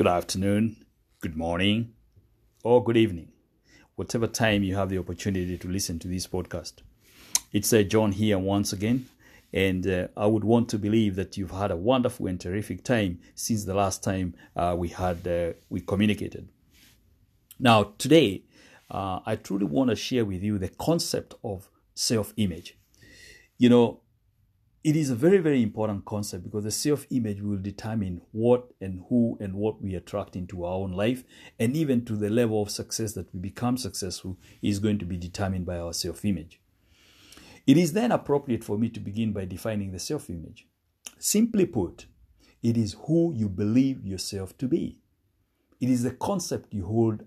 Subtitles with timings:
[0.00, 0.76] good afternoon,
[1.20, 1.92] good morning,
[2.64, 3.28] or good evening,
[3.96, 6.72] whatever time you have the opportunity to listen to this podcast.
[7.52, 9.10] It's uh, John here once again,
[9.52, 13.20] and uh, I would want to believe that you've had a wonderful and terrific time
[13.34, 16.48] since the last time uh, we had uh, we communicated.
[17.58, 18.44] Now today,
[18.90, 22.74] uh, I truly want to share with you the concept of self-image.
[23.58, 24.00] You know,
[24.82, 29.02] it is a very, very important concept because the self image will determine what and
[29.08, 31.22] who and what we attract into our own life,
[31.58, 35.18] and even to the level of success that we become successful is going to be
[35.18, 36.60] determined by our self image.
[37.66, 40.66] It is then appropriate for me to begin by defining the self image.
[41.18, 42.06] Simply put,
[42.62, 44.98] it is who you believe yourself to be,
[45.78, 47.24] it is the concept you hold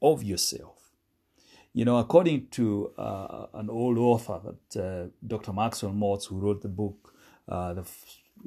[0.00, 0.83] of yourself.
[1.76, 5.52] You know, according to uh, an old author, that uh, Dr.
[5.52, 7.12] Maxwell Maltz, who wrote the book,
[7.48, 7.84] uh, the,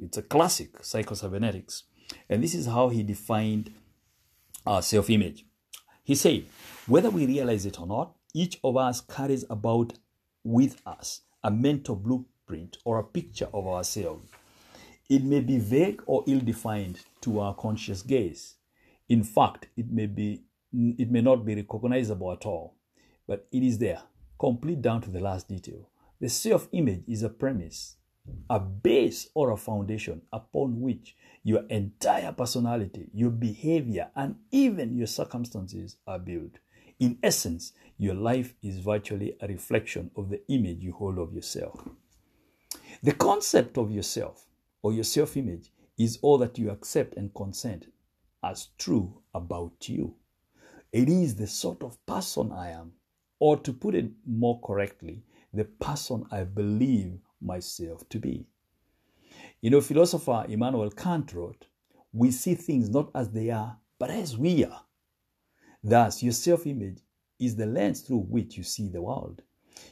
[0.02, 1.82] it's a classic, Psychocybernetics,
[2.30, 3.70] and this is how he defined
[4.66, 5.44] our self-image.
[6.04, 6.46] He said,
[6.86, 9.92] whether we realize it or not, each of us carries about
[10.42, 14.26] with us a mental blueprint or a picture of ourselves.
[15.10, 18.54] It may be vague or ill-defined to our conscious gaze.
[19.10, 22.77] In fact, it may be it may not be recognizable at all
[23.28, 24.02] but it is there,
[24.40, 25.90] complete down to the last detail.
[26.18, 27.96] The self image is a premise,
[28.50, 35.06] a base or a foundation upon which your entire personality, your behavior, and even your
[35.06, 36.58] circumstances are built.
[36.98, 41.86] In essence, your life is virtually a reflection of the image you hold of yourself.
[43.02, 44.46] The concept of yourself
[44.82, 47.86] or your self image is all that you accept and consent
[48.42, 50.14] as true about you.
[50.92, 52.92] It is the sort of person I am
[53.40, 55.22] or to put it more correctly,
[55.52, 58.46] the person I believe myself to be.
[59.60, 61.66] You know, philosopher Immanuel Kant wrote,
[62.12, 64.84] We see things not as they are, but as we are.
[65.82, 67.00] Thus, your self image
[67.38, 69.42] is the lens through which you see the world.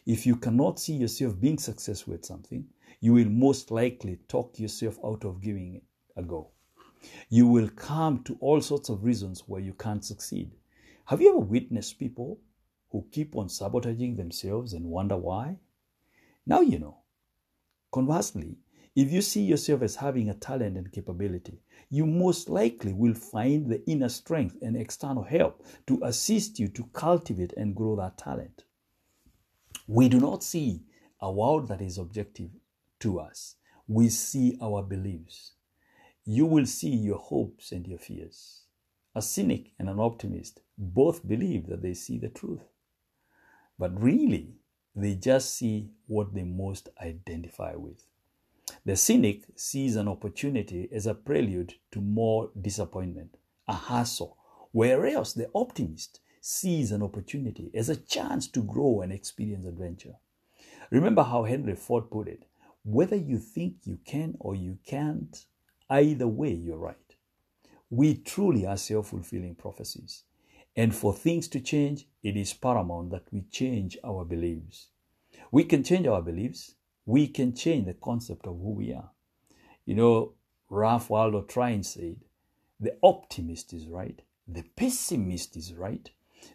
[0.04, 2.66] If you cannot see yourself being successful at something,
[3.00, 5.82] you will most likely talk yourself out of giving it
[6.16, 6.50] a go.
[7.28, 10.50] You will come to all sorts of reasons why you can't succeed.
[11.04, 12.40] Have you ever witnessed people
[12.96, 15.58] who keep on sabotaging themselves and wonder why?
[16.46, 16.96] Now you know.
[17.92, 18.56] Conversely,
[18.94, 23.68] if you see yourself as having a talent and capability, you most likely will find
[23.68, 28.64] the inner strength and external help to assist you to cultivate and grow that talent.
[29.86, 30.84] We do not see
[31.20, 32.48] a world that is objective
[33.00, 33.56] to us,
[33.86, 35.52] we see our beliefs.
[36.24, 38.62] You will see your hopes and your fears.
[39.14, 42.62] A cynic and an optimist both believe that they see the truth.
[43.78, 44.54] But really,
[44.94, 48.06] they just see what they most identify with.
[48.84, 53.36] The cynic sees an opportunity as a prelude to more disappointment,
[53.68, 54.36] a hassle,
[54.72, 60.14] whereas the optimist sees an opportunity as a chance to grow and experience adventure.
[60.90, 62.46] Remember how Henry Ford put it
[62.86, 65.44] whether you think you can or you can't,
[65.90, 66.96] either way, you're right.
[67.90, 70.22] We truly are self fulfilling prophecies.
[70.76, 74.88] And for things to change, it is paramount that we change our beliefs.
[75.50, 76.74] We can change our beliefs.
[77.06, 79.10] We can change the concept of who we are.
[79.86, 80.32] You know,
[80.68, 82.16] Ralph Waldo Trine said,
[82.78, 86.10] the optimist is right, the pessimist is right.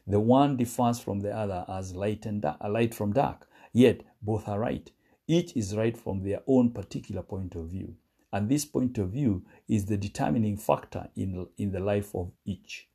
[0.06, 3.48] The one differs from the other as light and dark, light from dark.
[3.74, 4.90] Yet both are right.
[5.28, 7.96] Each is right from their own particular point of view.
[8.32, 12.88] And this point of view is the determining factor in, in the life of each.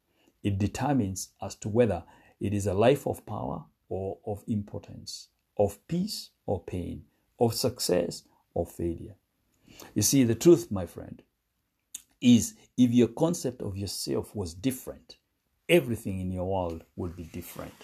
[0.46, 2.04] It determines as to whether
[2.38, 5.26] it is a life of power or of impotence,
[5.58, 7.02] of peace or pain,
[7.40, 8.22] of success
[8.54, 9.16] or failure.
[9.92, 11.20] You see, the truth, my friend,
[12.20, 15.16] is if your concept of yourself was different,
[15.68, 17.74] everything in your world would be different.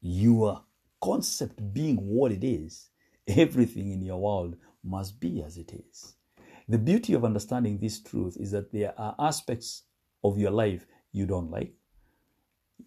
[0.00, 0.64] Your
[1.00, 2.88] concept being what it is,
[3.28, 6.16] everything in your world must be as it is.
[6.68, 9.84] The beauty of understanding this truth is that there are aspects
[10.24, 11.72] of your life you don't like,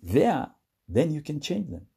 [0.01, 0.47] there,
[0.87, 1.87] then you can change them.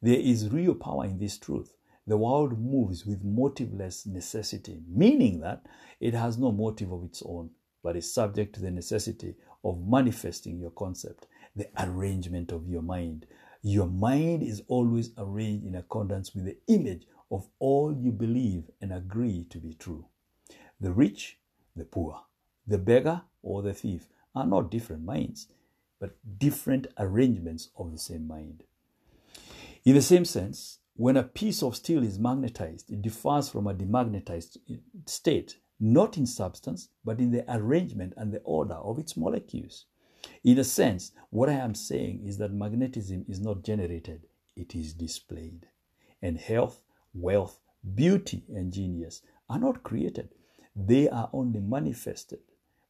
[0.00, 1.74] There is real power in this truth.
[2.06, 5.64] The world moves with motiveless necessity, meaning that
[6.00, 7.50] it has no motive of its own,
[7.82, 13.26] but is subject to the necessity of manifesting your concept, the arrangement of your mind.
[13.62, 18.92] Your mind is always arranged in accordance with the image of all you believe and
[18.92, 20.06] agree to be true.
[20.80, 21.38] The rich,
[21.76, 22.22] the poor,
[22.66, 25.46] the beggar, or the thief are not different minds
[26.02, 28.64] but different arrangements of the same mind.
[29.84, 33.72] In the same sense, when a piece of steel is magnetized, it differs from a
[33.72, 39.16] demagnetized uh, state, not in substance, but in the arrangement and the order of its
[39.16, 39.86] molecules.
[40.42, 44.26] In a sense, what I am saying is that magnetism is not generated,
[44.56, 45.68] it is displayed.
[46.20, 46.82] And health,
[47.14, 47.60] wealth,
[47.94, 50.30] beauty, and genius are not created,
[50.74, 52.40] they are only manifested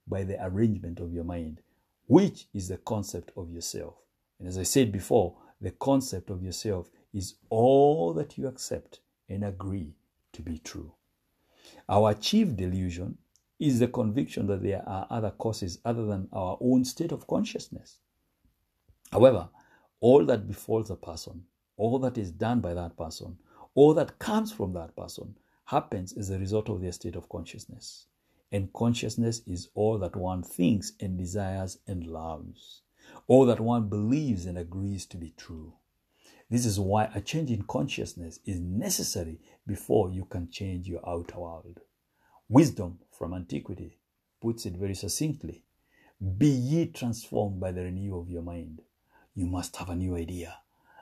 [0.06, 1.61] by the arrangement of your mind,
[2.06, 3.94] which is the concept of yourself.
[4.38, 9.44] And as I said before, the concept of yourself is all that you accept and
[9.44, 9.94] agree
[10.32, 10.93] to be true.
[11.88, 13.19] Our chief delusion
[13.58, 17.99] is the conviction that there are other causes other than our own state of consciousness.
[19.12, 19.49] However,
[20.00, 21.44] all that befalls a person,
[21.76, 23.38] all that is done by that person,
[23.75, 28.06] all that comes from that person happens as a result of their state of consciousness.
[28.52, 32.82] And consciousness is all that one thinks and desires and loves,
[33.26, 35.72] all that one believes and agrees to be true.
[36.50, 41.38] This is why a change in consciousness is necessary before you can change your outer
[41.38, 41.81] world.
[42.46, 43.96] Wisdom from antiquity
[44.38, 45.62] puts it very succinctly
[46.37, 48.82] Be ye transformed by the renewal of your mind.
[49.34, 50.58] You must have a new idea,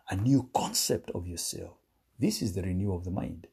[0.08, 1.72] a new concept of yourself.
[2.16, 3.48] This is the renewal of the mind.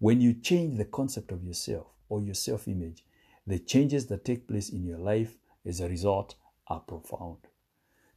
[0.00, 3.04] When you change the concept of yourself or your self image,
[3.46, 6.34] the changes that take place in your life as a result
[6.66, 7.38] are profound.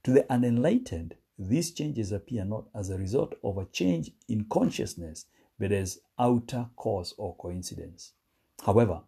[0.03, 5.25] To the unenlightened, these changes appear not as a result of a change in consciousness,
[5.59, 8.13] but as outer cause or coincidence.
[8.65, 9.01] However,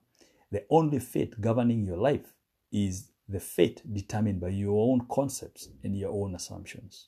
[0.51, 2.33] the only fate governing your life
[2.71, 7.07] is the fate determined by your own concepts and your own assumptions.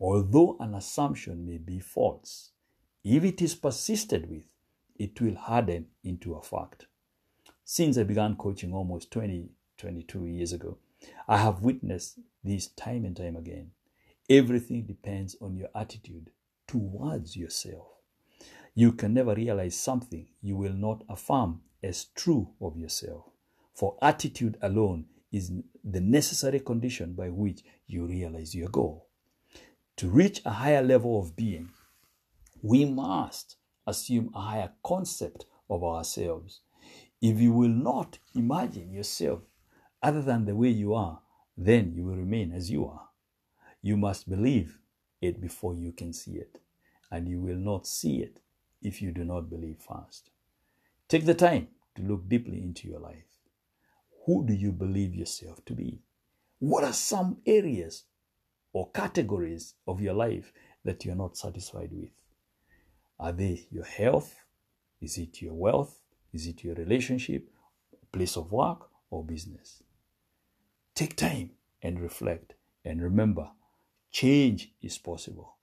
[0.00, 2.50] Although an assumption may be false,
[3.04, 4.44] if it is persisted with,
[4.96, 6.86] it will harden into a fact.
[7.64, 10.78] Since I began coaching almost 20, 22 years ago,
[11.26, 13.70] I have witnessed this time and time again.
[14.28, 16.30] Everything depends on your attitude
[16.66, 17.86] towards yourself.
[18.74, 23.24] You can never realize something you will not affirm as true of yourself.
[23.72, 25.50] For attitude alone is
[25.82, 29.08] the necessary condition by which you realize your goal.
[29.96, 31.70] To reach a higher level of being,
[32.62, 33.56] we must
[33.86, 36.60] assume a higher concept of ourselves.
[37.24, 39.40] If you will not imagine yourself
[40.02, 41.22] other than the way you are,
[41.56, 43.08] then you will remain as you are.
[43.80, 44.78] You must believe
[45.22, 46.58] it before you can see it,
[47.10, 48.40] and you will not see it
[48.82, 50.28] if you do not believe first.
[51.08, 53.38] Take the time to look deeply into your life.
[54.26, 56.02] Who do you believe yourself to be?
[56.58, 58.04] What are some areas
[58.74, 60.52] or categories of your life
[60.84, 62.10] that you're not satisfied with?
[63.18, 64.44] Are they your health?
[65.00, 66.03] Is it your wealth?
[66.34, 67.48] Is it your relationship,
[68.12, 69.84] place of work, or business?
[70.94, 72.54] Take time and reflect
[72.84, 73.50] and remember
[74.10, 75.56] change is possible.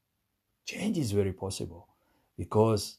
[0.65, 1.87] Change is very possible
[2.37, 2.97] because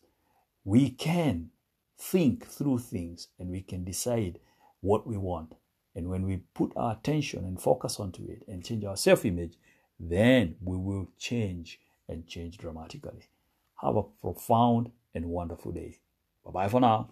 [0.65, 1.51] we can
[1.99, 4.39] think through things and we can decide
[4.81, 5.55] what we want.
[5.95, 9.55] And when we put our attention and focus onto it and change our self image,
[9.99, 13.29] then we will change and change dramatically.
[13.81, 15.99] Have a profound and wonderful day.
[16.45, 17.11] Bye bye for now.